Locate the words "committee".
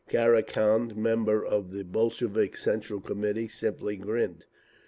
2.99-3.47